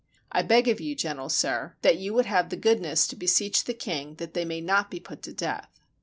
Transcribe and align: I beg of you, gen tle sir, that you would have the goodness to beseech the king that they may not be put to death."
I 0.31 0.41
beg 0.41 0.67
of 0.67 0.81
you, 0.81 0.95
gen 0.95 1.17
tle 1.17 1.29
sir, 1.29 1.75
that 1.83 1.99
you 1.99 2.11
would 2.15 2.25
have 2.25 2.49
the 2.49 2.57
goodness 2.57 3.05
to 3.05 3.15
beseech 3.15 3.65
the 3.65 3.75
king 3.75 4.15
that 4.15 4.33
they 4.33 4.45
may 4.45 4.59
not 4.59 4.89
be 4.89 4.99
put 4.99 5.21
to 5.21 5.31
death." 5.31 5.79